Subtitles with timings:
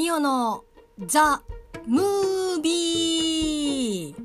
[0.00, 0.64] ミオの
[1.04, 1.42] ザ・
[1.86, 4.16] ムービー。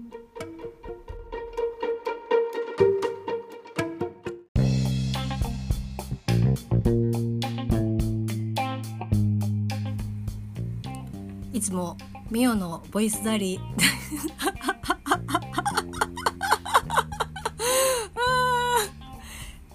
[11.52, 11.98] いつも
[12.32, 13.60] ミオのボイスダリ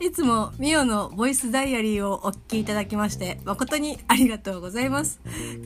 [0.01, 5.21] いつもミオのボイスダイアリーをお聞きいただきまして誠にありがとうございます。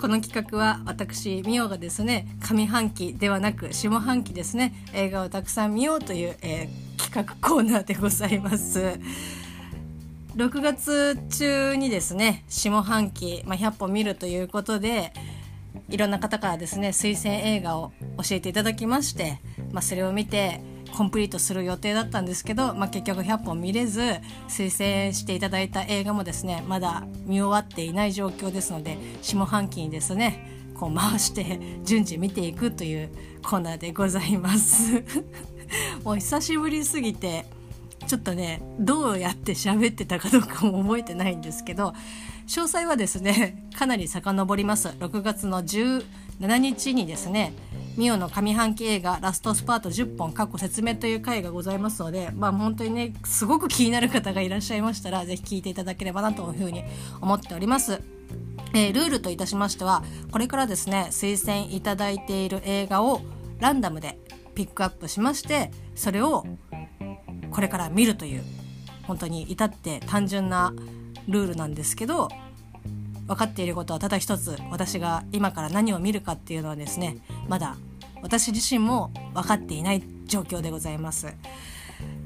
[0.04, 8.98] この企画は私ミオがですね上半期ではなく下半期ですね映画をたくさん見ようという、えー、企画コーナーでございます。
[10.36, 15.14] 6月中にですね下半期、まあ、100本見るということで
[15.88, 19.38] いろんな方からですね推薦映画を教えていただきまして、
[19.72, 20.60] まあ、それを見て
[20.96, 24.00] コンプリートする予定だったんですけど、まあ、結局100本見れず
[24.48, 33.10] 推薦していただいた映画もですねまだ見終わっていない状況ですので下半期にですねこう回して順次見ていくという
[33.42, 35.04] コーナーでございます。
[36.04, 37.46] もう久しぶりすぎて
[38.06, 41.94] ちょっとねどうやって喋ってたかどうかも覚えてないんですけど
[42.46, 44.88] 詳細はですねかなり遡ります。
[44.88, 45.64] 6月の
[46.40, 47.52] 7日にですね
[47.96, 56.82] ミオの上半期映画ラストスパート10本過去説明という回がございますのでまあ本当にねすごく気になる方がいらっしゃいましたら是非聞いていただければなというふうに
[57.20, 58.02] 思っております。
[58.74, 63.20] えー、ルールといたしましてはこれからですね推薦いただいている映画を
[63.60, 64.18] ランダムで
[64.56, 66.44] ピックアップしましてそれを
[67.52, 68.42] これから見るという
[69.04, 70.74] 本当に至って単純な
[71.28, 72.28] ルールなんですけど
[73.26, 77.76] 分かっていることはただ一つ私が今から何を見るかっていうのはですねまだ
[78.22, 81.28] 私自身も分かっていない状況でございます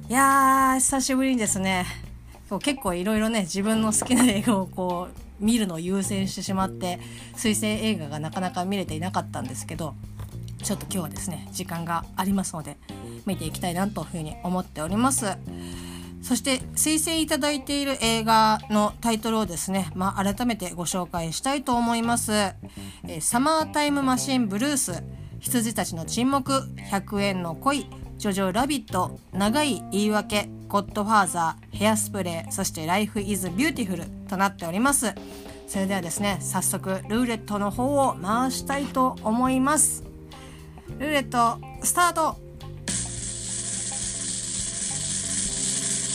[0.09, 1.87] いやー久しぶりにですね
[2.63, 6.99] 結構いろいろね自分の好きな映画をこう見るのを優先してしまって
[7.35, 9.95] 推薦映画がなかなか見れていなかったんですけど
[10.63, 12.79] ちょっと今日はですね時間がありますので
[13.27, 15.27] 見ていきたいなというふうに思っております。
[16.23, 22.33] そして推薦いただいている映画のタイトルをですね、まあ、改めてご紹介したいと思います。
[22.33, 25.03] えー、サマータイムマシンブルース、
[25.41, 26.53] 羊たちの沈黙、
[26.91, 27.87] 100円の恋、
[28.19, 35.15] ジョジョラビット、長い言い訳、ゴッドファーザー、ヘアスプレー、そしてライフイズビューティフルとなっております。
[35.69, 40.03] それではですね、早速ルーレットの方を回したいと思います。
[40.99, 42.48] ルーレットスタート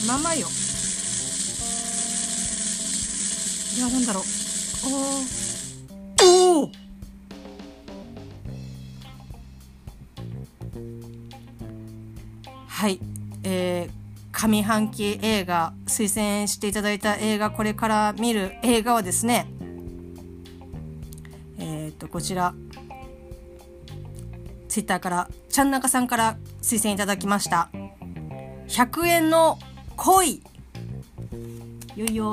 [0.08, 0.47] ままよ。
[3.75, 4.24] いやなんだろう。
[6.25, 6.72] おお
[12.68, 13.00] はい。
[13.44, 19.47] えー、上半期映画推薦していただいた映画これから見る映画はですね
[21.59, 22.53] えっ、ー、とこちら。
[24.74, 27.69] ツイッターからちゃんなかさんから推薦いただきました。
[28.68, 29.59] 100円の
[29.96, 30.42] 恋。
[31.96, 32.30] よいよ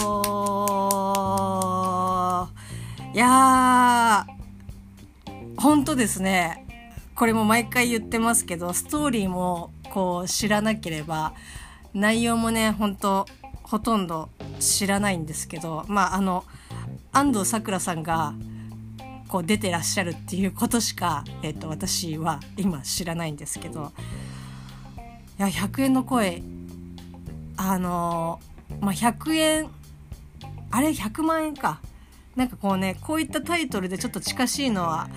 [3.13, 5.61] いやー。
[5.61, 6.67] 本当ですね。
[7.15, 11.35] これも毎回言ってますけどストーリーもこう知らなければ
[11.93, 13.27] 内容もね本当
[13.63, 16.45] ほとんど知らないんですけどまああの
[17.13, 18.33] 安藤サクラさんが
[19.29, 23.93] こう出てらっしゃるっていうことしか、えっと、私は今知らないんですけど
[25.39, 26.43] いや100円の声
[27.63, 28.41] あの
[28.81, 29.69] まあ、100円
[30.71, 31.83] あれ100万円か。
[32.35, 35.11] なんかこうねこういったタイトルでちょっと近しいのは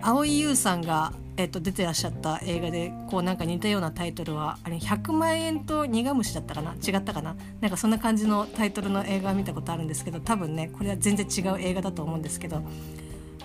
[0.00, 6.74] 蒼井優さんが、えっと、出てらっしゃった映画でこうなんか似たようなタイトルはあれ100万円と苦虫だったかな？
[6.74, 7.36] 違ったかな？
[7.60, 12.64] なんかそんな感じのタイトルの映画を見たことあるんですけど多分ねこれは全然違う映画だと思うんですけど。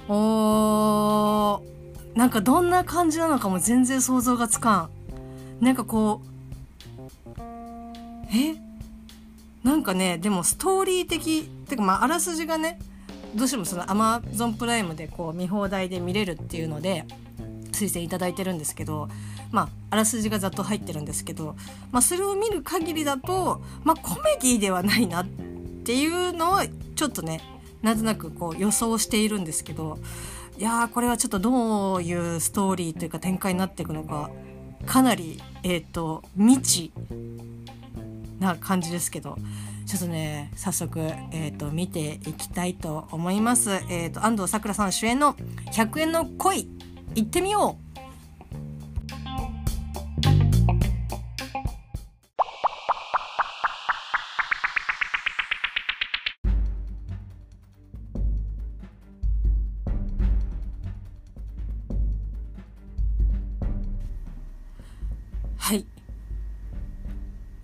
[0.10, 4.90] おーなんかどんな感じなのかも全然想像がつか
[5.62, 5.64] ん。
[5.64, 6.28] なんかこう
[8.32, 8.56] え？
[9.64, 12.80] なんかねでもストーリー的っていうかまああらすじがね
[13.36, 17.06] どうしてもそのアマゾンプライムでこう見放題で見れるっていうので
[17.72, 19.10] 推薦いただいてるんですけど
[19.52, 21.56] まああらすじがざっと入ってるんですけど、
[21.92, 26.66] まあ、それを見る限りだと、まあ、コメディではないなっていうのは
[26.96, 27.42] ちょっとね
[27.82, 30.00] なんとなくこう予想しているんですけど
[30.58, 34.32] いやーこれはちょっとどういうストーリーというか展開になっていくのか
[34.86, 36.92] かなりえっ、ー、と未知。
[38.40, 39.38] な感じですけど
[39.86, 41.00] ちょっとね早速、
[41.32, 43.72] えーと、見ていきたいと思います。
[43.90, 45.34] えーと、安藤サクラさん主演の
[45.74, 46.68] 「100円の恋」
[47.16, 47.87] 行ってみよう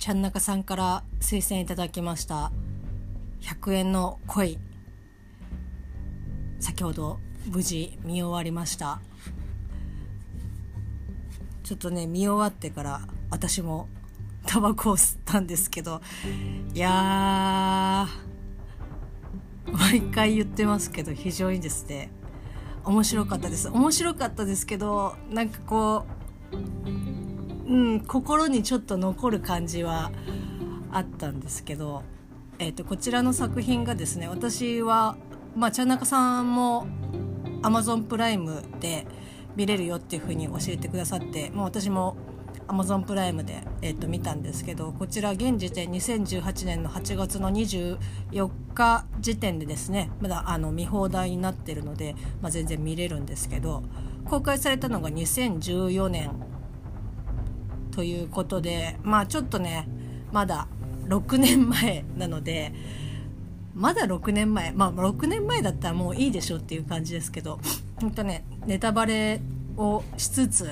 [0.03, 2.51] ちゃんなかさんから推薦いただきました
[3.39, 4.59] 100円の恋。
[6.59, 8.99] 先ほど無事見終わりました。
[11.63, 13.87] ちょっとね見終わってから私も
[14.45, 16.01] タバコを吸ったんですけど
[16.73, 18.05] いや
[19.71, 22.09] 毎回言ってますけど非常にですね
[22.83, 23.69] 面白かったです。
[23.69, 26.05] 面白かったですけどなんかこ
[26.51, 27.12] う
[27.67, 30.11] うん心にちょっと残る感じは
[30.91, 32.03] あったんですけど、
[32.59, 35.15] えーと、こちらの作品がですね私は
[35.55, 36.87] まあ茶中さんも
[37.61, 39.07] Amazon プライムで
[39.55, 42.17] 見れるよっていうふうに教えてくださってもう私も
[42.67, 53.83] Amazon プライムで、えー、と見たんですけどこちら現時点2018年の8月の24日時点でですねまだあの見放題になってるので、まあ、全然見れるんですけど
[54.25, 56.31] 公開されたのが2014年
[57.95, 59.87] ということでまあちょっとね
[60.31, 60.67] まだ
[61.07, 62.73] 6年前なので
[63.75, 67.59] まだ6年前まあ6年前だったらもういいでしょっていう感じですけど
[67.97, 69.41] 本当ねネタバレ
[69.77, 70.69] をしつつ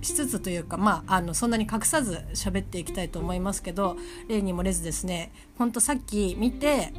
[0.00, 3.96] しつつというかまああのそんなに隠さず喋っていきたいと思いますけど
[4.28, 6.92] 例に漏れずですねほんとさっき見て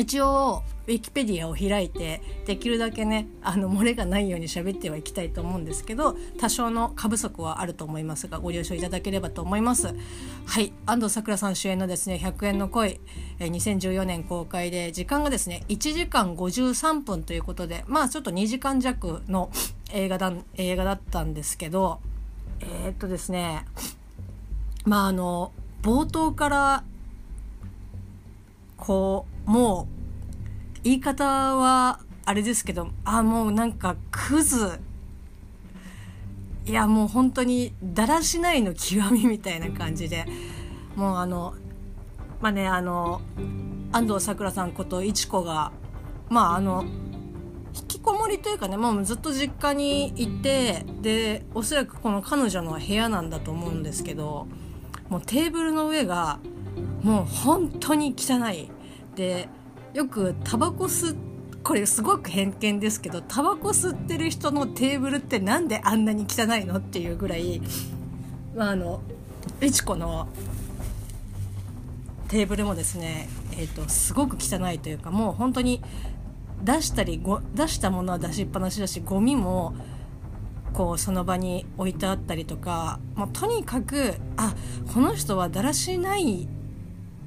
[0.00, 9.94] 一応ウィキペディアを開いてできるだけねあの漏れがないように喋ってはいきたいと思うんですけど多少の過不足はあると思いますがご了承いただければと思います。
[10.46, 12.98] はい安藤サクラさん主演のですね100円の恋
[13.38, 19.50] 2014年公開で時間がですね1時間53分ということでまあちょっと2時間弱の
[19.92, 22.00] 映画だ映画だったんですけど
[22.60, 23.66] えー、っとですね
[24.84, 26.84] まああの冒頭から
[28.80, 29.88] こうも
[30.78, 31.24] う言い方
[31.56, 34.78] はあれですけどあもうなんかクズ。
[36.66, 40.24] いやもう本当にだらしないの極みみたいな感じで。
[40.94, 41.54] もうあの
[42.40, 43.20] まあねあの
[43.90, 45.72] 安藤サクラさんこといちこが
[46.28, 46.84] まああの
[47.74, 54.46] 引きこもりというかねもうずっと実家にいてでおそらくこの彼女の部屋なんだと思うんですけど
[55.08, 56.38] もうテーブルの上が
[57.02, 58.70] もう本当に汚い。
[59.20, 59.48] で
[59.92, 61.14] よくタバコ吸
[61.62, 67.60] これすごく偏見ですけどタバコ吸ってる人のテーブルってなんであんなに汚いのっていうぐらい、
[68.56, 69.02] まあ、あの
[69.60, 70.26] いちこの
[72.28, 75.82] テーブルもですね、えーと、とすごく汚いというかもう本当に
[76.62, 79.74] 出したりご出したものは出しっぱなしだしゴミも
[80.72, 84.54] こうその場に置いてあったりとかもうとにかくあ
[84.94, 86.48] この人はだらしない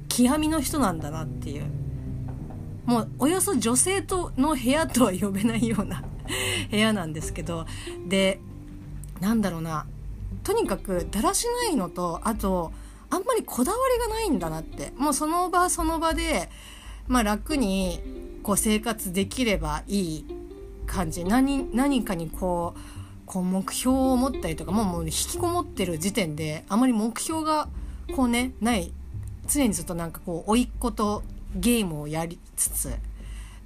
[0.08, 1.83] 極みの人なんだなっていう。
[2.86, 6.02] もうおよそ女性との部屋とは呼べないような
[6.70, 7.66] 部屋なんですけど
[8.06, 8.40] で
[9.20, 9.86] なんだろうな。
[10.42, 12.72] とにかくだらしないのとあと
[13.08, 14.92] あんまりこだわりがないんだなって。
[14.96, 16.50] もうその場その場で、
[17.08, 18.00] まあ、楽に
[18.42, 20.26] こう生活できればいい
[20.86, 21.24] 感じ。
[21.24, 22.80] 何何かにこう
[23.24, 27.68] こう目標を持ったりとかもうもう引きこもってる時点であまり目標が
[28.14, 28.92] こうねない。
[29.46, 31.22] 常にずっとなんかこう甥っ子と
[31.54, 32.94] ゲームをやりつつ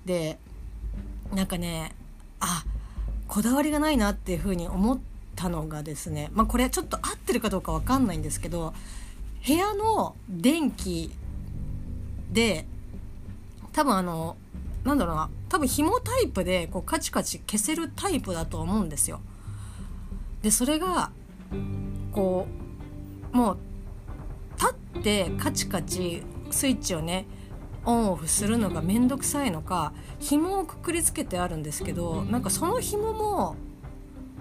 [0.05, 0.39] で
[1.35, 1.95] なんかね
[2.41, 2.65] あ
[3.27, 4.99] こだわりがないなっていうふうに思っ
[5.37, 8.75] たのがですねまあこれちょっと合ってるかどうか分かんないんですけど
[9.47, 11.13] 部屋の電気
[12.33, 12.67] で
[13.73, 14.37] 多分あの
[14.85, 19.21] なんだろうな多分紐タイプでこうカチカチ消せるタイプだと思うんですよ。
[20.43, 21.11] でそれが
[22.13, 22.47] こ
[23.33, 23.59] うもう
[24.57, 27.27] 立ってカチカチスイッチをね
[27.89, 33.57] オンオフするのが面倒くさいのか紐をくくりつけてあるんですけどなんかその紐も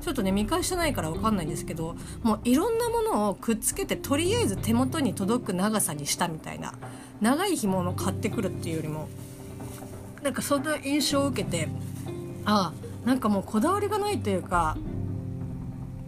[0.01, 6.74] ちょっとね見返してないから分かんないんですけどもういろんなものをくっつけてとりあえず手元に届く長さにしたみたいな
[7.22, 9.08] 長い紐の買ってくるっていうよりも
[10.24, 11.70] なんかそんな印象を受けて
[12.44, 12.74] あ
[13.06, 14.75] あなんかもうこだわりがないというか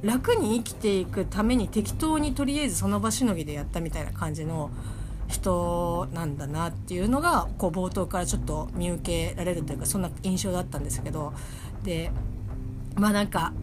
[0.01, 4.71] 楽に生きていくために適当にとりあえずその場しのぎでやったみたいな感じの
[5.29, 11.33] 人なんだなっていうのがこう冒頭からちょっと見受けられるというかそんな印象だったんですけど
[11.83, 12.11] で
[12.95, 13.53] まあなんか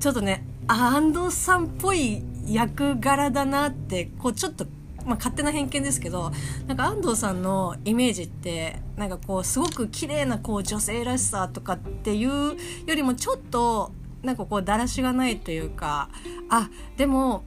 [0.00, 4.66] ちょっとね安藤さんっぽい役柄だなってこうちょっと
[5.04, 6.32] まあ、勝手な偏見ですけど
[6.66, 12.56] なんか安藤さんのイメージってなんかこうすごく綺麗なこう女性らしさとかっていうよ
[12.86, 13.92] りもちょっと
[14.24, 16.08] なんかこうだらしがないというか
[16.50, 17.44] あでも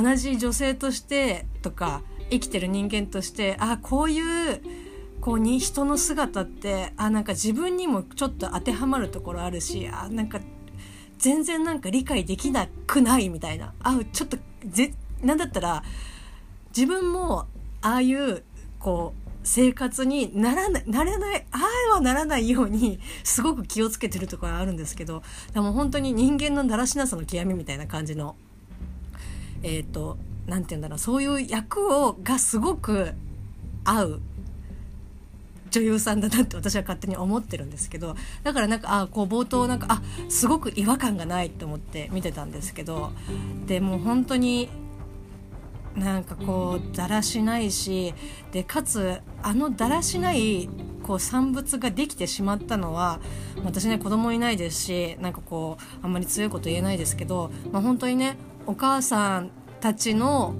[0.00, 4.20] 同じ女性としてとか生きてる人間としてあこうい
[4.54, 4.60] う
[5.20, 10.38] こうに人の姿ってあなんか自分にもちょっと当てはまるところあるしあなんか
[11.18, 13.74] 全然なんか理解できなくないみたいな。
[13.80, 15.82] あちょっとぜなんだったら
[16.68, 17.46] 自分も
[17.82, 18.44] ああいう
[18.78, 21.58] こう生活にならないなれないあ
[21.90, 25.22] あはならないようにすごく気をつけてるところあるんですけど
[25.54, 28.36] でも本当に人間のだらしなさの極みみたいな感じの
[29.62, 33.12] えっ、ー、と何て言うんだろうそういう役をがすごく
[33.84, 34.20] 合う
[35.70, 43.12] 女優さんだなって私は勝手に思ってるんですけどだからなんかあこう冒頭なんかあすごく違和感がないと思って見てたんですけど
[43.66, 44.70] でも本当に
[45.94, 48.14] なんかこうだらしないし
[48.52, 50.68] でかつあのだらしない
[51.02, 53.20] こう産物ができてしまったのは
[53.64, 58.36] 私ね子供いないですしなんかこうあんまり強いこと言えないですけど、まあ、本当にね
[58.68, 60.54] お母さんたちの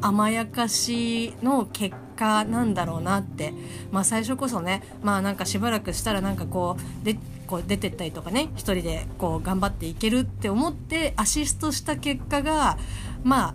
[0.00, 3.52] 甘やかしの結果なんだろうなって、
[3.92, 12.78] まあ、最初こそねまあなんかしばらくしたらなんかこうでこう出てったりとかね一人でこう頑張っていけるって思ってアシストした結果が
[13.24, 13.54] まあ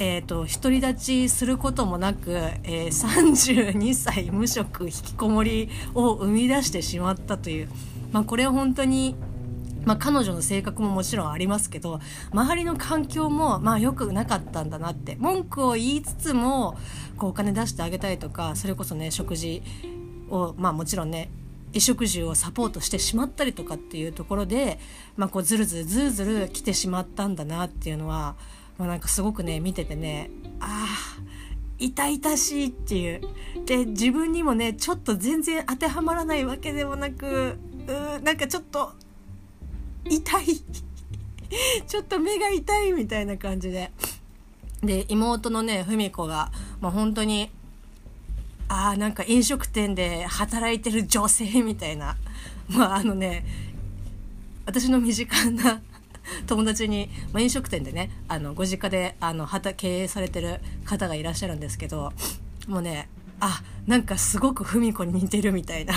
[0.00, 2.30] えーと、独り立ちすることもなく、
[2.62, 7.68] えー、32歳無職引きこもりを生み出してしまったという、
[8.12, 9.16] まあ、これは本当に、
[9.84, 12.00] まあ、彼女の性格ももちろんありますけど
[12.32, 15.16] 周りの環境もまあ良くなかったんだなって。
[15.18, 16.76] 文句を言いつつも
[17.16, 19.62] こうお金出してあげたりとかそれこそね食事
[20.30, 21.30] をまあもちろんね
[21.68, 24.78] 衣食住をサポートしてしまったりとかっていうところで、
[25.16, 28.36] まあ、こうずるずるずるずる来てしまったんだなっていうのは
[28.78, 30.30] まあ、なんかすごくね見ててね
[30.60, 31.22] ああ
[31.78, 33.20] 痛々しいっていう。
[33.64, 38.94] で自分にもねちょっと全然当てはまらないわけでもなくうなんかちょっと
[40.04, 40.46] 痛い。
[41.86, 43.90] ちょっと目が痛いみたいな感じで。
[44.82, 47.50] で妹のね文子が、まあ、本当に
[48.68, 52.16] ああなんか飲食店で働いてる女性みたいな。
[52.68, 53.44] まああのね
[54.66, 55.80] 私の身近な
[56.46, 62.12] 友達に、まあ、飲食店でねあのご実家であの経営されてる方がいらっしゃるんですけど
[62.66, 63.08] もうね
[63.40, 65.94] あなんかすごく文子に似てるみたいな。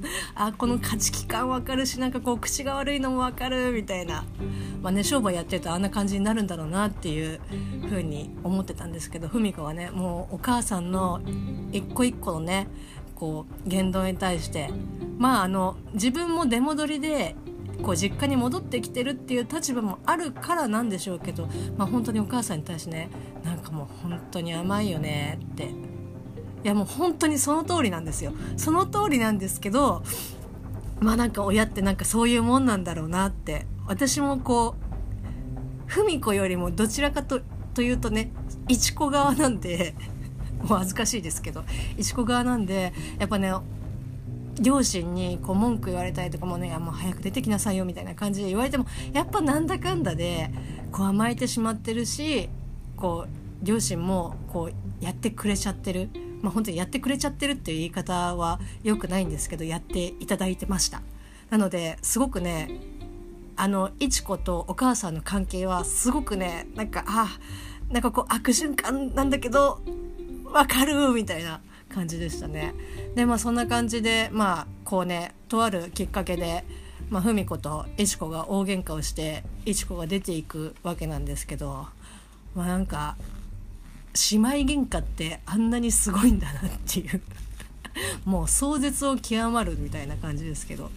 [0.34, 4.24] あこの価値観感わかるしなんかこう口が悪いのもわかるみたいな、
[4.82, 7.40] まあね、商売やってるとあんな感じになるんだろうなっていう
[7.88, 11.20] ふうに思ってたんですけど文子はねもうお母さんの
[11.72, 12.68] 一個一個のね
[13.14, 14.70] こう言動に対して。
[15.18, 17.34] まああの自分も出戻りで
[17.82, 23.10] こう実家に戻ってきてるっていう立場もあるからなんでしょうけど、まあ、本当にお母さんに対してね
[23.44, 25.70] なんかもう本当に甘いよねって
[26.64, 28.32] いやもう本当にその通りなんですよ。
[28.56, 30.02] その通りなんですけど
[31.00, 33.66] まあなんか親ってなんかそういうもんなんだろうなって。
[33.88, 34.74] 私もこ
[35.88, 37.40] う文子よりもどちらかと
[37.74, 38.30] というとね
[38.68, 39.94] いちこ側なんで
[40.62, 41.64] もう恥ずかしいですけど
[41.96, 43.52] いちこ側なんでやっぱね
[44.60, 50.50] 両親にこう文句言われたりとかもねもう早く出てきなさいよみたいな感じで言われてもやっぱなんだかんだで
[50.92, 52.50] こう甘えてしまってるし
[52.96, 56.10] こう両親もこうやってくれちゃってる、
[56.42, 61.02] まあ、本当にやってくれちゃってるっていう言い方は良くないんですけどやっていただいてました
[61.50, 62.70] なのですごくね
[63.56, 67.28] あのいち子とお母さんの関係はすごくねなんかあ
[67.90, 69.80] なんかこう悪循環なんだけど
[70.44, 72.74] わかるみたいな感じでしたね。
[73.14, 76.64] でまあそんな感じでまあこうねとあるきっかけで、
[77.08, 81.88] まあ、文子といちこが大喧嘩をしていちこが出ていくわけなんですけど
[82.54, 83.16] まあなんか
[84.30, 87.22] 姉妹喧嘩ってあんなにすごいんだなっていう
[88.24, 90.90] もう壮絶を極まるみたいな感じですけど。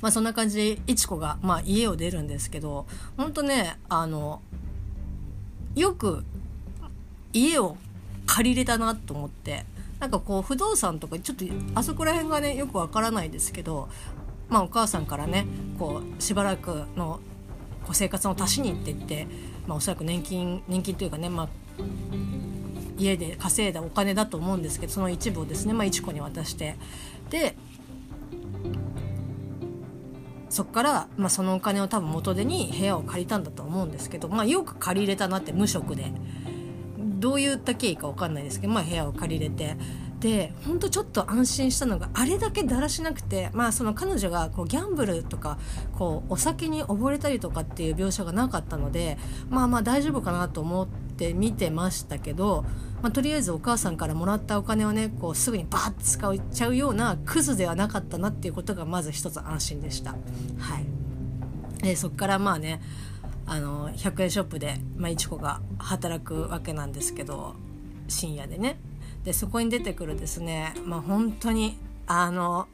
[0.00, 2.86] まあそんな感じでいちこが、まあ、家を出るんですけど
[3.16, 4.42] ほんとねあの
[5.74, 6.24] よく
[7.32, 7.76] 家を
[8.26, 9.64] 借りれたなと思って
[10.00, 13.88] なんかこう不動産とかちょっとあそこら辺がねよくわからないですけど
[14.48, 15.46] まあお母さんからね
[15.78, 17.20] こうしばらくの
[17.84, 19.26] こう生活の足しにって言って、
[19.66, 21.48] まあ、おそらく年金年金というかね、まあ、
[22.98, 26.76] 家で稼いだお金だと思うんですけどその一部をですね、まあ、いちこに渡して
[27.30, 27.56] で
[30.48, 36.12] そこから、まあ、そのお金を多分元手に部屋を借りたんだと思うんですけど、まあ、よく借りれたなって無職で。
[37.22, 39.76] どういった経緯か分かんないですけど、まあ、部屋を借りれて
[40.18, 45.58] でほんとちょっと安心したのがあれだけだらしなくて、まあ、その彼女がこうギャンブルとか
[45.96, 49.18] こうお酒に溺れたりとかっていう描写がなかったので
[49.50, 51.01] まあまあ大丈夫かなと思って
[51.34, 52.64] 見てましたけど、
[53.02, 60.12] まあ、とりあえずお母さんからもらったお金をねこうすぐにバーッて使っちゃうようなクズではなかったなっていうことがまず一つ安心でした。
[60.12, 60.16] は
[60.78, 62.80] い、でそっからまあね
[63.46, 67.54] あの100円ショップで、まあ、いちこが働くわけなんですけど
[68.08, 68.78] 深夜でね
[69.24, 72.68] でそこに出てくるですね、まあ、本当にあの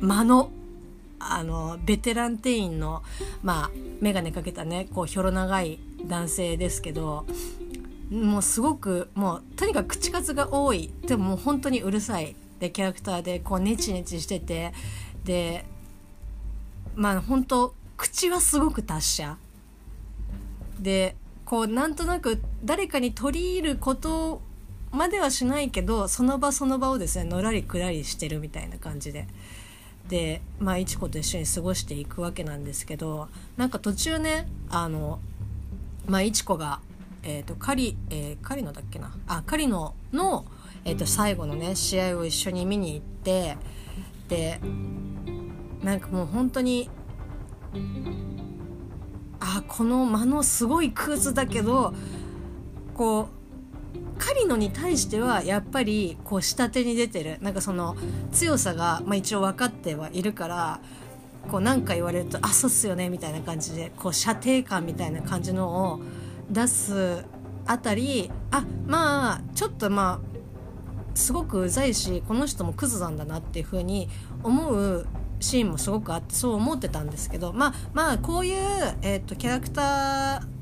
[0.00, 0.50] 間の
[1.20, 3.02] あのベテラン店員の、
[3.42, 3.70] まあ、
[4.00, 7.26] 眼鏡かけたねこうひょろ長い男性ですけど
[8.10, 10.90] もうすごくもうとにかく口数が多い。
[11.06, 12.34] でももう本当にうるさい。
[12.58, 14.72] でキャラクターでこうネチネチしてて。
[15.24, 15.64] で
[16.94, 19.36] まあ本当口はすごく達者。
[20.80, 24.40] でこうなんとなく誰かに取り入ること
[24.90, 29.26] まではしないけどその場その場をですねのらりくらりしてるみたいな感じで。
[30.08, 33.28] でまあいちこと一緒に過ごしていくわけなんですけど
[33.58, 35.20] なんか途中ねあの
[36.08, 36.80] まあいちこが
[37.22, 39.12] えっ、ー、とカリ、えー、カリノだっけな。
[39.26, 40.46] あカリノの、
[40.84, 43.56] えーと、最後のね試合を一緒に見に行って
[44.28, 44.60] で
[45.82, 46.90] なんかもう本当に
[49.40, 51.94] あこの間のすごいクズだけど
[52.94, 53.38] こう
[54.18, 57.38] カリノに対してはやっぱりこう下手に出てる。
[57.40, 57.96] なんかその
[58.32, 60.80] 強さが、まあ、一応分かってはいるから
[61.50, 66.00] こう何か言われると「あそうっすよね」みたいな感じでこう射程感みたいな感じのを
[66.50, 67.24] 出す
[67.66, 70.38] あたりあまあちょっとまあ
[71.14, 74.08] すごくうざいしこの人もクズなんだなっていうふうに
[74.42, 75.06] 思う
[75.40, 78.58] シーンもすごくあってそう思ってたんですけどまあまあこういう、
[79.02, 80.58] えーと、キャラクター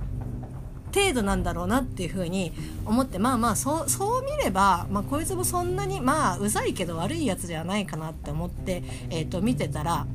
[0.95, 2.53] 程度なんだろうなっていうふうに
[2.87, 10.07] 思ってまあまあそうそう見れば、まあ、こいつもそんなにまあうざいけど悪いやつではないかなって思って、えー、と見てたら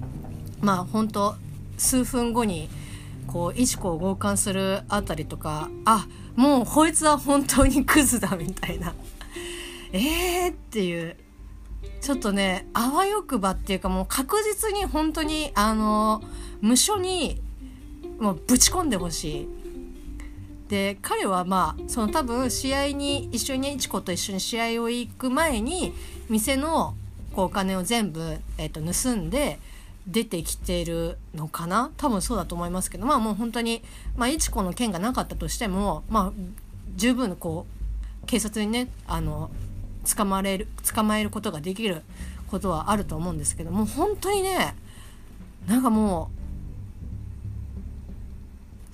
[0.62, 1.36] まあ本当
[1.78, 2.70] 数分後に
[3.28, 8.94] こう一子を強姦するあたりとかあもうこいつは本当にクズだみたいな。
[9.94, 11.18] えーっていう
[12.00, 16.24] ちょっとねあわよくばっていうかもう確実に本当にあの
[16.62, 17.42] 無所に
[18.20, 19.48] もうぶち込んでほしい。
[20.70, 25.94] で彼はまあその多分試合に一緒にいちこと一緒に試合を行く前に
[26.30, 26.96] 店の
[27.34, 29.60] こうお金を全部、えー、と盗んで
[30.12, 31.92] 出てきてるのかな？
[31.98, 33.82] 多分そうだと思いますけどまあもう本当に
[34.16, 36.32] まあいちこの件がなかったとしてもまあ
[36.96, 37.66] 十分こ
[38.24, 39.50] う警察にねあの
[40.16, 42.02] 捕まれる捕まえることができる
[42.50, 44.76] ことはあると思うんですけどもう本当にね
[45.68, 46.42] なんかもう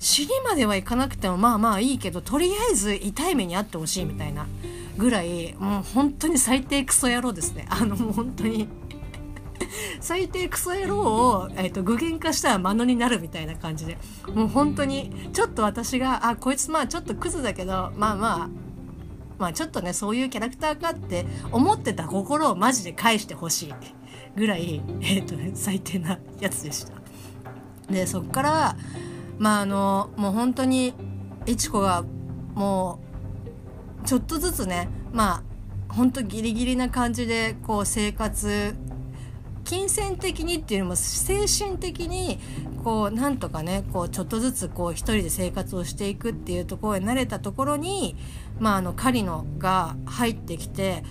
[0.02, 4.46] 死にまではいかなくてもまあまあいいけどとりあえず痛い目に遭ってほしいみたいな
[4.96, 7.66] ぐらいもう本当に最低クソ野郎ですね。
[7.68, 8.68] あのもう本当に
[10.00, 13.98] 最低クソ野郎を、えーと、具現化したら間野になるみたいな感じで
[14.34, 18.48] もう本当にちょっと私があこいつまあちょっとクズだけどまあまあ
[19.38, 23.74] まあちょっとねそういうキャラクターかって思ってた心をマジで返してほしい
[24.36, 26.92] ぐらい、 えーとね、最低なやつでした。
[27.90, 28.76] でそっから
[29.38, 30.92] まああのもう本当に
[31.46, 32.04] いちこが
[32.54, 33.00] も
[34.04, 35.42] うちょっとずつねまあ
[35.94, 38.74] 本当ギリギリな感じでこう生活
[39.68, 42.38] 金銭的にっていうよりも精神的に
[42.82, 48.16] こうなんとかねこうちょっとずつこう一人で生活をしていくっていうところに慣れたところに
[48.58, 51.04] まああのカリノが入ってきて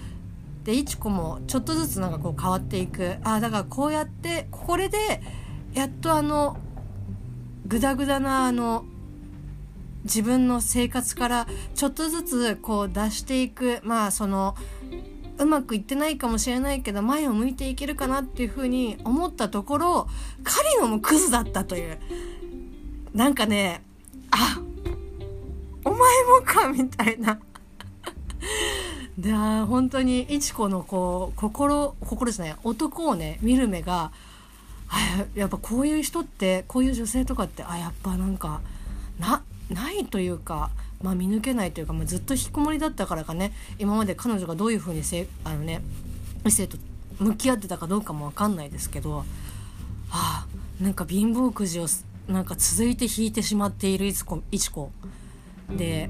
[0.63, 3.17] でいちこもちょっとずつなんかこう変わっていく。
[3.23, 5.21] あだからこうやってこれで
[5.75, 6.57] やっとあの
[7.67, 8.85] グダグダなあの
[10.03, 13.81] 自分の生活からちょっとずつこう出していく。
[13.83, 14.55] まあその
[15.39, 20.07] うまくいってないかもしれないけど前を向いていけるかなっていうふうに思ったところ
[20.43, 21.97] カリノもクズだったという。
[23.13, 23.81] なんかね
[24.31, 24.59] あ
[25.83, 27.39] お前もかみたいな。
[29.17, 34.11] で本当にいちこのこう心心ですね男をね見る目が
[35.33, 38.61] やっぱこういう人ってこういう女性とかってあやっぱなんか
[39.19, 40.69] なないというか、
[41.01, 43.53] まあ、見抜けないというか、まあ、ずっと引きこもりだったからかね。
[43.79, 45.81] 今まで彼女がどういうふうにせあのね
[46.45, 46.77] 異性と
[47.19, 49.25] 向き合ってたかどうかも分かんないですけど。
[50.09, 50.47] あ
[50.81, 51.87] なんか貧乏くじを
[52.27, 54.91] なんか続いて引いてしまっているいちこいちこ。
[55.75, 56.09] で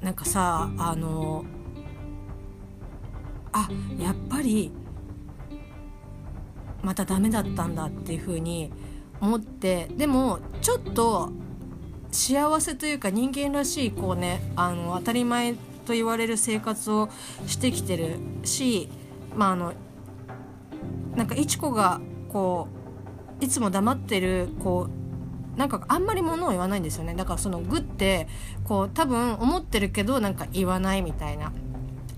[0.00, 1.44] なんかさあの
[3.52, 3.68] あ
[3.98, 4.70] やっぱり
[6.82, 8.72] またダメだったんだっていうふうに
[9.20, 11.30] 思ってでもちょっと
[12.10, 15.54] 幸せというか人間らしいこうねあの当たり前
[15.86, 17.08] と言われる生活を
[17.46, 18.88] してきてるし
[19.34, 19.72] まああの
[21.16, 22.68] なんかいちこがこ
[23.40, 27.14] ういつも黙ってるこうなんかあんまり物を言わないんですよね。
[27.14, 28.28] だからそのグって
[28.64, 31.52] こう多分思ってるけどなんか言わないみたいな。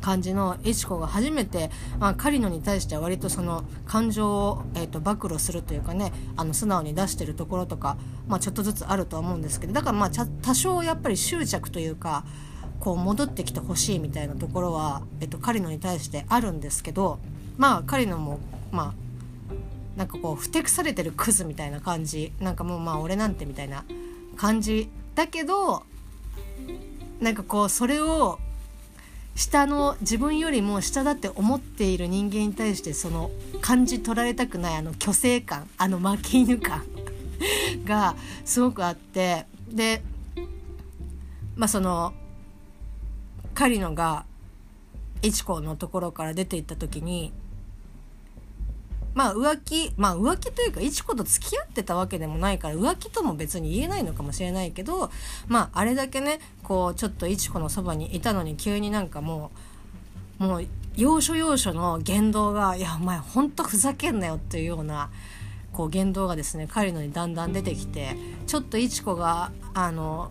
[0.02, 7.96] 感じのいちこが初めて、まあ、カリノに対しては割とその感情を、えーと、暴露するというかねあの素直に出してるところとか、
[8.28, 12.24] まあ、ちょっとずつあるとは思うんですけどだからまあ多少やっぱり執着というか
[12.80, 17.20] こう戻ってきてほしいみたいなところは、えーと、カリノに対してあるんですけど
[17.56, 18.40] まあカリノも
[18.72, 19.02] まあ
[19.96, 23.84] なんかこうふてくされてるクズみたいな感じなんかもうまあ俺なんてみたいな
[24.36, 25.84] 感じだけど
[27.20, 28.40] なんかこうそれを
[29.34, 36.84] 下の自分よりも下だって思っている人間に対してその感じ取られたくないあの虚勢感あの負け犬感
[37.84, 38.14] が
[38.44, 40.02] すごくあってで
[41.56, 42.12] まあその
[43.54, 44.24] 狩野が
[45.22, 47.32] イチコのところから出て行った時に
[49.14, 55.10] まあ浮気まあ浮気というかいちこと付き合ってたわけでもないから浮気とも別に言えないのかもしれないけど
[55.48, 59.50] まああれだけねこうちょっといちこのそばにいたのに急になんかも
[60.40, 65.10] うもう要所要所の言動が「いやお前ほんとふざけんなよ」っていうような
[65.72, 70.30] こう言動がですね彼のにだんだん出てきてちょっといちこがあの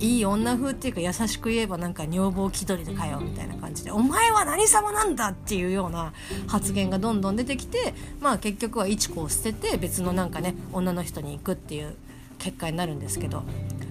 [0.00, 6.12] いい女風っていうか優しく言えばなんか女房気取りでかよみたいな感じで「お前は何様なんだ!」っていうような
[6.46, 11.96] 発言がどんどん出てきてまあ結局はいちこを捨てて別のなんかね女の人に行くっていう
[12.38, 13.42] 結果になるんですけど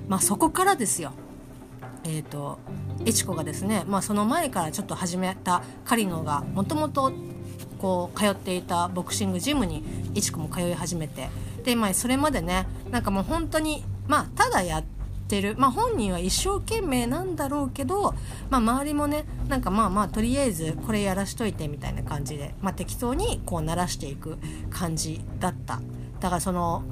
[0.07, 1.11] まあそこからですよ。
[2.03, 2.57] えーと、
[3.03, 7.11] いちこがですね、まあ、その前からちょっと始めたカリノがもともと
[7.79, 11.27] こう通っていたボクシングジムにいちこも通い始めて
[11.65, 14.96] で、まあ、それまでねなんかもう本当にまあただやって
[15.27, 18.13] ってる、まあ、本人は一生懸命なんだろうけど、
[18.49, 24.37] まあ、周りもねなんかまあまあとりあえずこれやらしといてみたいな感じで、まあ、適当にこう鳴らしていく
[24.69, 25.81] 感じだった。
[26.21, 26.83] だからその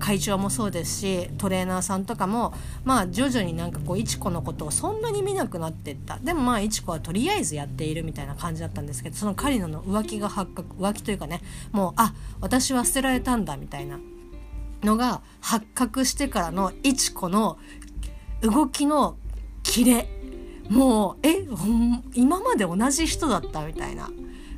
[0.00, 2.54] 会長もそうですしトレーナーさんとかも
[2.84, 6.18] まあ徐々になんかこういちこのことをそんなに見なくなってった。
[6.18, 13.98] でもまあいちこはとりあえずやっているみたいな感じだったんですけどそのカリノの浮気が発覚浮気というかねもうあ私は捨てられたんだみたいな。
[14.82, 17.58] のが発覚してからのいちこの
[18.40, 19.16] 動きの
[19.62, 20.08] キレ。
[20.68, 21.44] もうえ
[22.14, 24.08] 今まで同じ人だったみたいな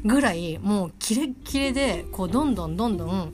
[0.04, 3.32] ぐらいもうキレッキレでこうどんどんどんどん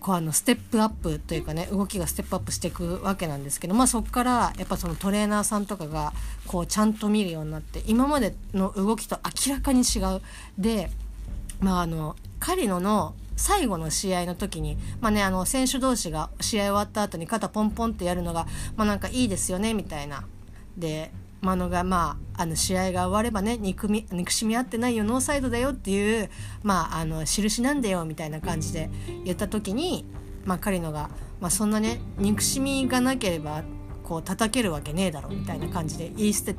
[0.00, 6.12] こうあのステップアップというかね動きがステップアップしていくわけなんですけどまあそこからやっぱそのトレーナーさんとかが
[6.46, 10.20] こうちゃんと見るようになって今までの動きと明らかに違う。
[10.58, 10.90] で
[11.60, 18.46] まああのカリノの最後の試合の時に、まあね、あの選手同士が試合終わった後に肩ポンポンってやるのが、
[18.76, 20.24] まあ、なんかいいですよねみたいな。
[20.76, 26.30] でマノが、まあ、あの試合が終わればね憎み憎しみ合ってないよノーサイドだよっていう、
[26.64, 28.90] まあ、あの印なんだよみたいな感じで
[29.24, 30.04] 言った時に、
[30.44, 33.62] まあ、カリノが、まあ、そんなね憎しみがなければ
[34.02, 36.56] こう叩けるわけねえだろみたいな感じで言い捨て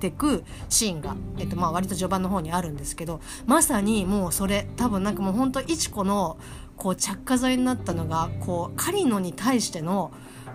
[0.00, 6.38] てくシーンが、えっと、まあ割と序盤の方にあるんですけどまさにもうそれ多分なんかもうほんといちこの
[6.76, 10.10] こう着火剤になったのがこうカリノに対しての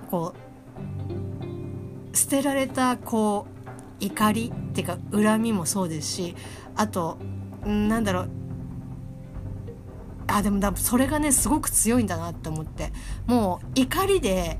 [0.09, 0.33] こ
[2.13, 3.47] う捨てられたこ
[4.01, 6.35] う怒りっていうか恨みもそうですし
[6.75, 7.17] あと
[7.65, 8.29] なんだろう
[10.27, 12.91] あでもだそれがねすごく強いんだなって思って
[13.27, 14.59] もう怒りで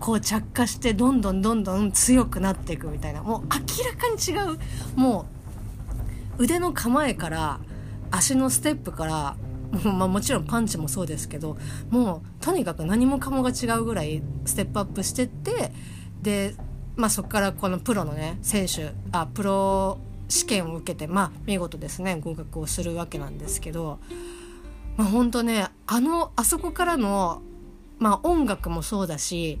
[0.00, 3.22] こう着火してどんどんどんどん強くなっていくみたいな。
[3.22, 4.58] もう明らかに違う。
[4.98, 5.26] も
[6.38, 7.60] う腕の構えから
[8.10, 9.36] 足のステップから
[9.84, 11.56] も, まあ、もちろんパンチもそうですけど
[11.90, 15.72] もうとにかく何もかもが違うぐらいステップアップしてって
[16.22, 16.54] で、
[16.96, 23.98] まあ、そこからこのプロのね選手あプロ試験を受けて、まあ、見事ですね合格をするわけなんですけど、
[24.96, 27.42] まあ、本当ねあのあそこからの、
[27.98, 29.60] まあ、音楽もそうだし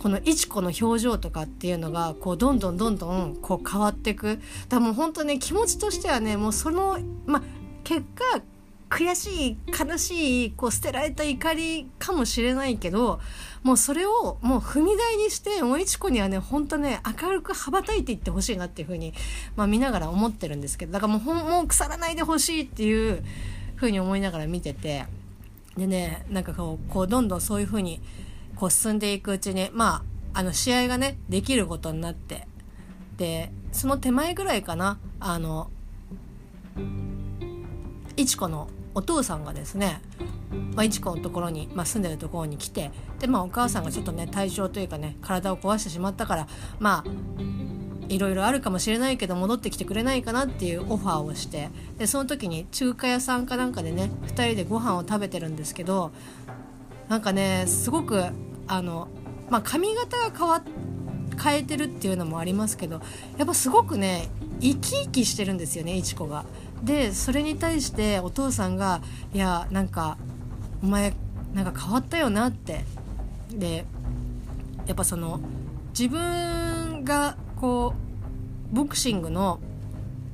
[0.00, 4.36] このいちこの表情とかっていうのがこうどんどんどんどんこう変わっていく。
[4.36, 4.42] だか
[4.76, 7.42] らもう本当ね気持ちとしてはねもうそのまあ
[7.84, 8.40] 結果
[8.88, 13.20] 悔しい悲しいこう捨てられた怒りかもしれないけど
[13.62, 19.14] もうそれをもう踏み台にしてもういちこにはねほんとね明るく羽ばたいていってほしいなっていうふうに、
[19.54, 23.22] まあ、見ながら思ってるんですけどだからもうほもう腐らないでほしいっていう
[23.76, 25.04] ふうに思いながら見てて
[25.76, 28.00] でねなんかこうこうどんどんそういうふうに
[28.60, 32.46] こう進んでいくうちにまああの試合がねできることになって
[33.16, 35.70] でその手前ぐらいかなあの
[38.18, 40.02] いちこのお父さんがですね、
[40.74, 46.46] まあ、いちこのところに、まあ、住んでるところに来てで、まあ、お母さんがちょっとね体調というかね体を壊してしまったから
[46.78, 47.10] まあ
[48.10, 56.10] いろいろあるかもしれないけど戻ってきてくれないかなっていうオファーをしてでその時に中華屋さんかなんかでね2人でご飯を食べてるんですけど
[57.08, 58.26] なんかねすごく
[58.70, 59.08] あの、
[59.50, 60.62] まあ、髪型が変わ
[61.42, 63.00] 変えてるっていうのもありますけど
[63.36, 64.28] やっぱすごくね
[64.60, 66.44] 生き生きしてるんですよねいちこが。
[66.82, 69.02] でそれに対してお父さんが
[69.34, 70.16] 「いやなんか
[70.82, 71.12] お前
[71.52, 72.84] なんか変わったよな」って
[73.50, 73.84] で
[74.86, 75.40] やっぱその
[75.98, 77.94] 自分がこ
[78.72, 79.60] うボクシングの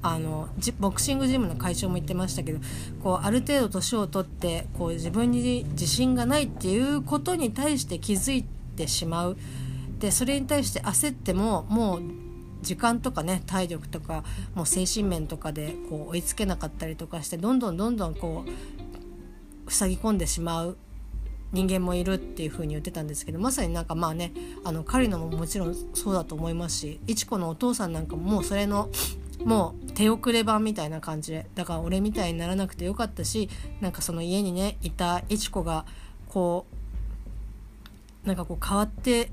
[0.03, 2.61] あのボクシングジムの会長も言ってましたけど
[3.03, 8.45] こうある程度年を取ってこう自分に自信がないっていうことに対して気づい
[8.77, 9.37] てしまう。
[9.99, 12.03] でそれに対して焦ってももう
[12.63, 18.45] 時間とかね体力とかもう精神面とかでこう追いつけなかったりとかしてどんどんどんどんこ
[19.67, 20.77] う塞ぎ込んでしまう。
[21.53, 24.33] 人間もいるっていう風に言ってたんですけどまさになんかまあね
[24.65, 28.91] あの彼のももちろんそうだと思いますしいちこのお父さんなんかももうそれの
[29.45, 31.47] もう手遅れ版みたいな感じで。
[31.55, 33.49] だから俺みたいにならなくてよかったし
[33.81, 35.85] なんかその家にねいたいちこが
[36.29, 36.67] こ
[38.25, 39.31] うなんかこう変わって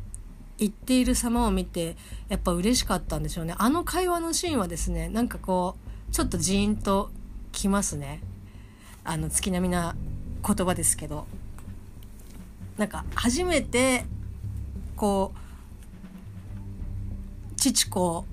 [0.59, 1.95] いっている様を見て
[2.29, 3.55] やっぱ嬉しかったんでしょうね。
[3.57, 5.75] あの会話のシーンはですねなんかこ
[6.09, 7.09] うちょっとジーンと
[7.51, 8.21] きますね。
[9.03, 9.95] あの月並みな
[10.45, 11.25] 言葉ですけど。
[12.77, 14.05] なんか初めて
[14.95, 15.39] こう
[17.55, 18.25] 父子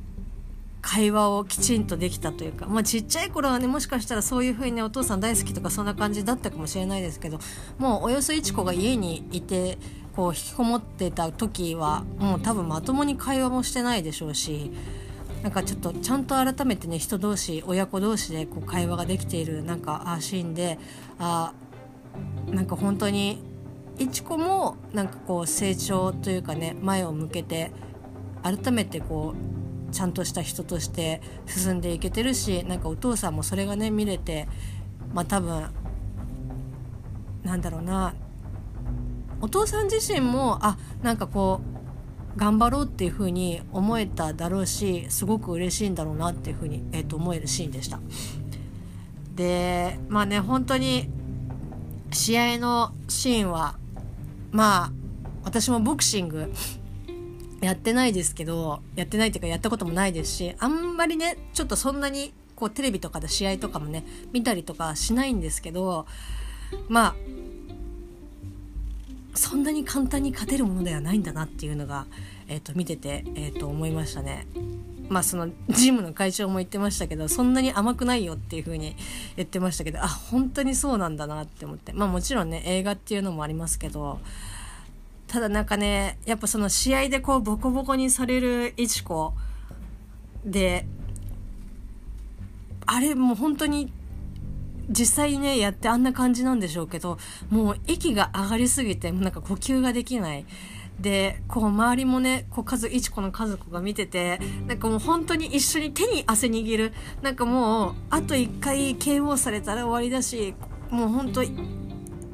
[0.82, 7.38] 会話をきちんとできたというか、まあ、ちっちゃい頃はねもしかしたらそういう風にねお父さん大好きとかそんな感じだったかもしれないですけど
[7.78, 9.78] もうおよそいち子が家にいて
[10.16, 14.70] こう引きこもってた時はもう多分まともに会話もしてないでしょうし
[15.42, 20.78] なんかちょっとちゃんと改めてね人同士親子同士でこう会話ができているなんかあシーンで
[21.18, 21.52] あ
[22.46, 23.42] なんか本当に
[23.98, 27.70] いちこもなんかこう成長というかね前を向けて
[28.42, 29.59] 改めてこう
[29.92, 34.48] ちゃんとした人として進んでいけてるしなんかお父さんもそれがね見れて
[35.12, 35.70] まあ多分
[37.42, 38.14] なんだろうな
[39.40, 41.60] お父さん自身もあなんかこ
[42.36, 48.00] う頑張ろうっていう風に思えただろうしすごく嬉しいんだろうなっていう風に、えー、と思えるシーンでした。
[49.34, 51.08] でまあね本当に
[52.12, 53.78] 試合のシーンは
[54.52, 54.92] まあ
[55.44, 56.52] 私もボクシング
[57.60, 66.06] やってないですけどやってないっていうかやったこともないですしあんまりねちょっとそんなにこうテレビとかで試合とかもね見たりとかしないんですけど
[66.88, 67.14] まあ
[69.34, 72.06] そんなに簡単に勝てるものではないんだなっていうのが、
[72.48, 74.46] えーと、見てて、えーと思いましたね。
[75.10, 78.96] まあそのジムの会長も言ってましたけどそんなに甘くないよっていう風に
[79.36, 84.20] 言ってましたけどあ本当にそうなんだなって思ってまあもちろんね映画っていうのもありますけど
[85.30, 89.32] ただなんかねやっぱその試合でこうボコボコにされるいちこ
[90.44, 90.86] で
[92.84, 93.92] あれもう本当に
[94.88, 97.16] 実際ねやってあんな感じなんでしょうけど
[97.48, 100.44] もう息が上がりすぎてなんか呼吸ができない。
[100.98, 110.54] でこう周りもねこう数いちこの家族が見ててなんかもう本当に一緒に手に汗握るなんかもうあと1回 KO されたら終わりだし
[110.90, 111.42] もう本当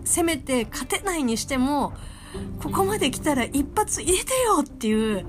[0.05, 1.93] せめて勝てないにしても
[2.63, 5.27] ここまで来たら一発入れてよっていう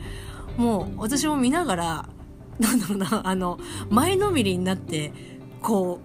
[0.57, 2.09] もう私も見ながら
[2.59, 5.13] なんだろうなあの前のめりになって
[5.61, 5.99] こ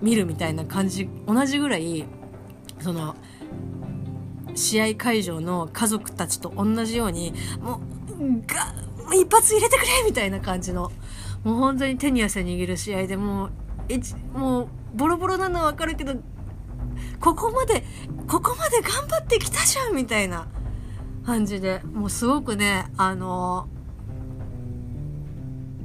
[0.00, 2.04] う見るみたいな感じ同じぐらい
[2.80, 3.14] その
[4.54, 7.80] 試合会場の家族たちと同じようにも
[8.20, 8.74] うが
[9.14, 10.92] 一発入れてくれみたいな感じの
[11.44, 13.50] もう本当に手に汗握る試合でもう
[13.88, 14.00] え
[14.34, 16.14] もうボロボロなのは分かるけど
[17.22, 17.84] ここまで
[18.26, 20.48] ここまで頑張ってきたじゃんみたいな
[21.24, 23.68] 感じでもうすごくねあの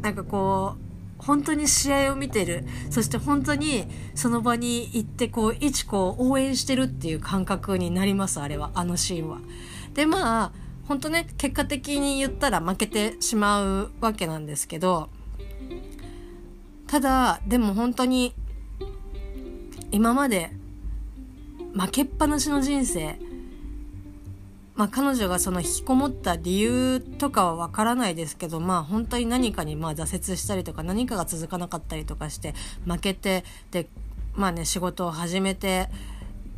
[0.01, 9.37] なんかこう本当に試合を見てるそして本当にその場に行ってこう一子を応援してるっていう感覚になりますあれはあのシーンは。
[9.93, 10.51] でまあ
[10.87, 15.09] 本当ね結果的に言ったら負けてしまうわけなんですけど
[16.87, 18.33] ただでも本当に
[19.91, 20.51] 今まで
[21.77, 23.19] 負けっぱなしの人生。
[24.75, 32.53] まあ、彼女がその引きこもった理由とかはわからないですけど、まあ、本当に何かにまあ挫折したりとか何かが続かなかったりとかして
[32.85, 33.87] 負けてで、
[34.35, 35.89] まあね、仕事を始めて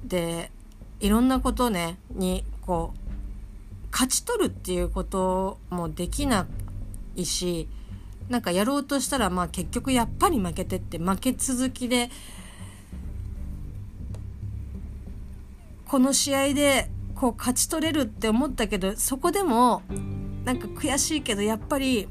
[0.04, 0.52] で
[1.00, 3.00] いろんなことねにこう
[3.90, 6.46] 勝ち取るっていうこともできな
[7.16, 7.70] いし
[8.28, 12.10] なんかやろうとしたらまあ結局やっぱり負けてって負け続きで
[15.90, 19.82] この試合でこう勝ち取れるって思ったけどそこでも
[20.46, 22.08] なんか悔しいけどやっぱり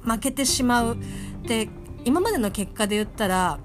[0.00, 0.96] 負けてしまう
[1.46, 1.68] で
[2.06, 3.58] 今までの結果で言ったら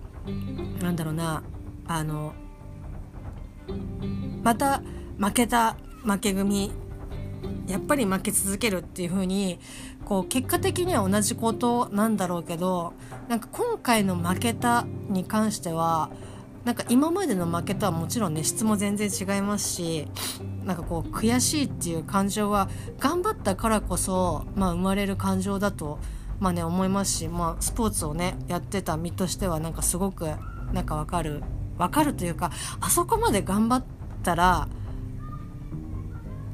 [0.82, 1.44] なんだろうな
[1.88, 2.34] あの
[4.44, 4.82] また
[5.18, 6.72] 負けた負け組
[7.66, 9.60] やっぱり負け続けるっていう風に
[10.04, 12.92] こう結果的には同じことなんだろうけど
[13.30, 16.10] なんか今回の負けたに関しては
[16.66, 20.08] なんか今までの負けとはもちろんね質も全然違いますし
[20.66, 22.70] なんかこう悔しいっていう感情は
[23.00, 26.00] 頑張ったからこそ、まあ、生まれる感情だと
[26.40, 30.28] まあね思いますし、まあ、スポーツをねやってた身としてはなんかすごく
[30.74, 31.44] なんかわかる
[31.78, 33.84] わかるというかあそこまで頑張っ
[34.24, 34.68] たら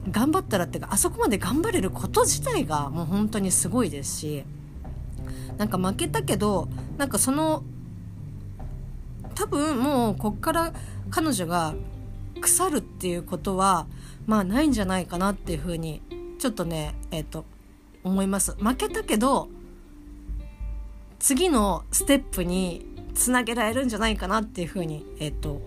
[0.10, 4.44] 頑張ったらっていうかあそこまで頑張れること自体がもう本当にすごいですし
[5.58, 7.64] なんか負けたけどなんかその
[9.36, 10.74] 多分もうこっから
[11.10, 11.76] 彼女が
[12.42, 13.86] 腐るっていうことは
[14.26, 16.02] まあないんじゃないかなっていうふうに
[16.40, 17.46] ちょっとねえっ、ー、と
[18.04, 18.54] 思います。
[18.54, 19.50] 負けたけど
[21.20, 25.62] 次のステップにつなげられるんじゃないかなっていうふうにえっ、ー、と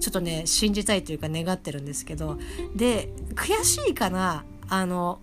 [0.00, 2.38] ちょっとね信じたいというか願ってるんですけど。
[2.74, 5.18] で悔しいかなあの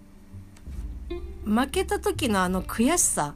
[1.45, 3.35] 負けた時のあの悔しさ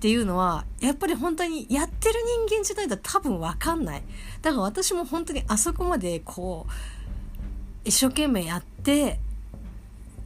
[0.00, 2.14] っていうのはやっぱり本当にやってる
[2.48, 4.02] 人間じゃないと多分分かんない。
[4.40, 6.72] だから私も本当にあそこまでこう
[7.84, 9.20] 一生懸命やって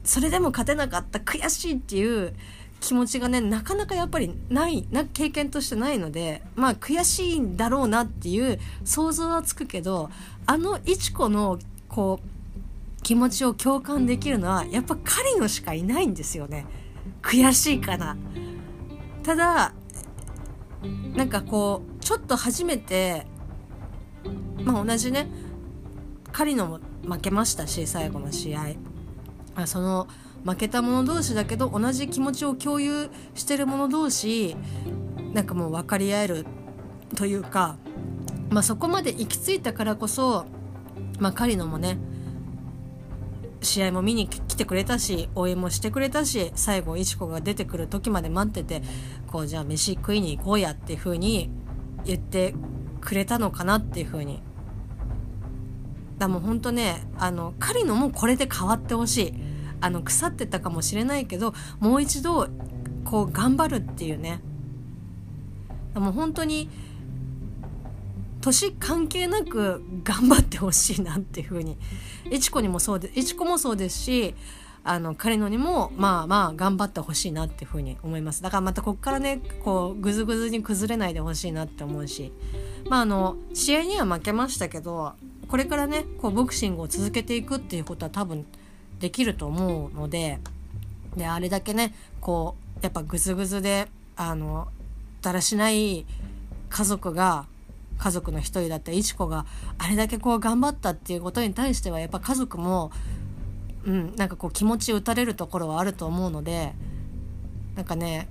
[0.04, 2.34] それでも勝てなかった悔しいっていう
[2.80, 10.08] 気持ちがねなかなかやっぱりないな経験としてないのでまあ悔しいんだろうなっていう想像はつくけど
[10.46, 11.58] あのいちこの
[11.88, 16.64] こう気持ちを共感できるのはやっぱ狩野しかいないんですよね。
[17.22, 18.16] 悔しいかな
[19.24, 19.72] ただ
[21.14, 23.26] なんかこうちょっと初めて
[24.62, 25.28] まあ同じね
[26.30, 28.74] 狩野も負けましたし最後の試合。
[29.66, 30.08] その
[30.44, 34.56] 負けた者同士だけど同じ気持ちを共有してる者同士
[35.32, 36.46] なんかもう分かり合える
[37.16, 37.76] というか、
[38.50, 40.46] まあ、そこまで行き着いたからこそ、
[41.18, 41.98] まあ、狩野もね
[43.64, 48.83] 試合も見に来てくれたし応援もしてくれたし最後いちこが出てくる時まで待ってて
[49.27, 51.50] こうじゃあ飯食いに行こうやっていう風に
[52.05, 52.55] 言って
[53.00, 54.42] くれたのかなっていう風に。
[56.18, 59.35] だもうほんとねあの狩野もこれで変わってほしい。
[59.81, 62.48] あの腐ってたかもしれないけどもう一度
[63.05, 64.40] こう頑張るっていうね。
[65.94, 66.70] もう本当に
[68.44, 71.78] 年関係なく頑張ってほしいなっていうふうに。
[72.30, 74.35] いちこにもそうでいちこもそうですし
[74.83, 78.42] あの彼のにもまあまあ頑張ってほしいなっていうふうに思います。
[78.42, 82.33] だからまたこっからねこうぐずぐずに崩れないでほしいなって思うし。
[82.88, 85.14] まああの試合には負けましたけど
[85.48, 88.44] これからねこうボクシングを続けていくっていうことは多分
[89.00, 90.38] できると思うので
[91.16, 94.68] であれだけねこうやっぱグズグズであの
[95.22, 96.04] だらしない
[96.68, 97.46] 家族が
[97.98, 99.46] 家族の一人だったいちこが
[99.78, 102.90] あれだけこう頑張ったっていうことに対してはやっぱ家族も、
[103.85, 106.74] うん、なんかこう気持ち打たれるところはあると思うので
[107.76, 108.28] なんかね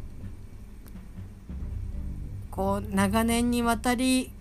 [2.52, 4.32] こう長年にわたり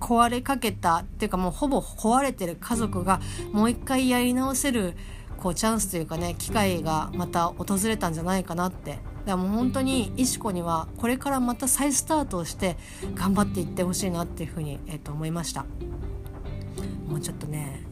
[0.00, 3.20] 壊れかけたっていうかもうほぼ壊れてる家族が
[3.52, 4.94] もう一回やり直せる
[5.36, 12.76] こうチャンスというかね機会がまた訪れたんじゃないかなってだからもう本当に石子にはこれからまた再スタートをして
[13.14, 15.66] 頑張っていってほしいなっていうふうに、えー、と思いました。
[17.06, 17.84] もうちょっとね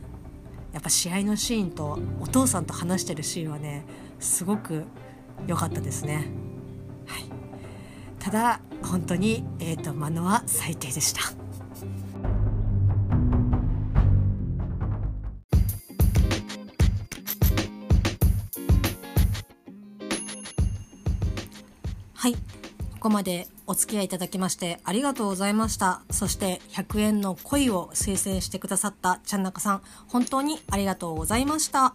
[0.72, 3.84] やっぱ試合のシーンとお父さんと話してるシーンはね
[4.20, 4.84] すごく
[5.46, 6.26] 良かったですね、
[7.06, 7.24] はい、
[8.18, 11.47] ただ本当に、えーと、とマノは最低でした。
[22.18, 22.34] はい。
[22.34, 22.38] こ
[23.02, 26.02] こまでお付き合いいただきましてありがとうございました。
[26.10, 31.92] そして100円の恋を推薦してくださったちゃんなかさん本当にありがとうございました。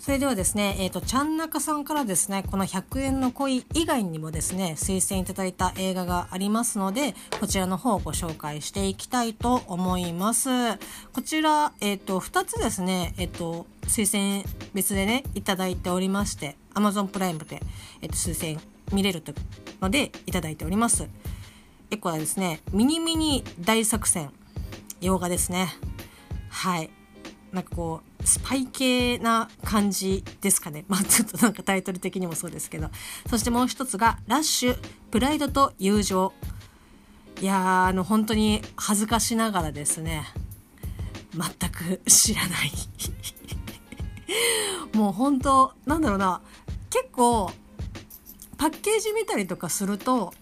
[0.00, 10.48] それではですね、えっ、ー、と、ちゃんなかさんからですね、この100円の恋以外にもですね、推薦いただいた映画がありますので、こちらの方をご紹介していきたいと思います。
[11.12, 17.60] こちら、えっ、ー、と、2つですね、えっ、ー、と、推薦別でね、いただいておりまして、Amazon プライムで、
[18.00, 19.22] えっ、と、推薦見れる
[19.80, 21.08] のでいただいております。
[21.90, 24.30] 1個はですね、ミニミニ大作戦、
[25.00, 25.68] 洋画ですね。
[26.50, 26.90] はい。
[27.52, 30.84] なんかこう、スパイ系な感じですかね。
[30.88, 32.90] まあちょっとなんかタイトル的にもそうですけど。
[33.28, 34.78] そしてもう一つが、ラッシュ、
[35.10, 36.32] プライドと友情。
[37.40, 40.24] いや、あの、本当に恥ずかしながらですね、
[41.32, 42.72] 全く知らない
[44.96, 46.40] もう本当なんだろうな、
[46.90, 47.52] 結構、
[48.58, 50.34] パッケージ見たりとかすると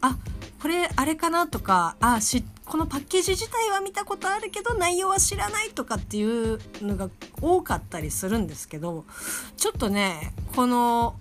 [0.00, 0.16] あ
[0.62, 7.10] これあれかなとかあしこのパッケージ自体は見たことあるけど内容は知らないとかっていうのが
[7.42, 9.04] 多かったりするんですけど
[9.56, 11.16] ちょっとねこの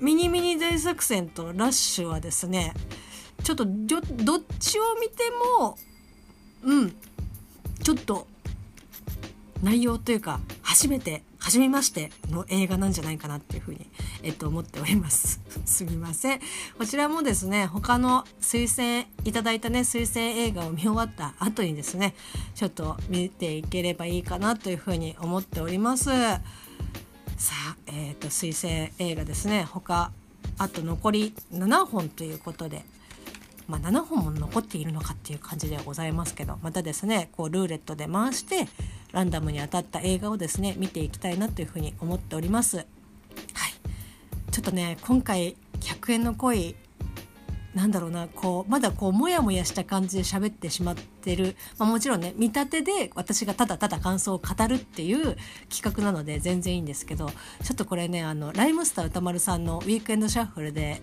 [0.00, 2.74] ミニミニ大作戦とラッシュはですね
[3.42, 3.98] ちょっとど
[4.36, 5.22] っちを見て
[5.58, 5.78] も
[6.64, 6.96] うん
[7.82, 8.26] ちょっと
[9.62, 13.86] 内容というか初めて初めましての映画なんじゃないかなっていうふうに、
[14.22, 15.40] えっと、思っております。
[15.64, 16.40] すみません。
[16.76, 22.14] こちらもですね他の推薦いただいたね推薦映画を見終わった後にですね
[22.54, 26.06] ちょっと見ていければいいかなというふうに思っております。
[26.06, 29.64] さあ、えーと、推薦映画ですね。
[29.64, 30.10] 他
[30.58, 32.84] あと残り7本ということで
[33.68, 38.68] まあ、7本も残っているのかっていう感じではございますけどまたですねこうルーレットで回して
[39.12, 42.78] ランダムに当たった映画をですね見ていきたいなというふうに思っております。
[42.78, 42.86] はい、
[44.50, 46.76] ちょっとね今回100円の恋
[47.76, 55.36] なんだろうなこうまだこうモヤモヤした感じで喋ってしまってる、まあ、もちろんね見立てで私がただただ感想を語るっていう
[55.68, 57.34] 企画なので全然いいんですけどちょ
[57.74, 61.02] っとこれねあのライムスター歌丸さんの「ウィークエンドシャッフルで」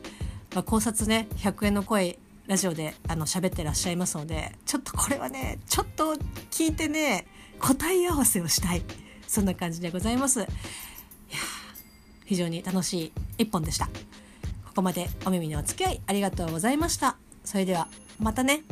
[0.56, 6.16] まあ、考察ね100円の声ラジオであの喋ってらっしゃいますのでちょっとこれはねちょっと
[6.50, 7.28] 聞いてね
[7.60, 8.84] 答え合わせをしたい。
[9.28, 10.42] そんな感じでございます。
[10.42, 10.48] いや
[12.26, 13.88] 非常に楽しい一本でした。
[14.66, 17.18] ここまでお耳にお付き合いありがとうございました。
[17.44, 17.88] それでは
[18.20, 18.64] またね。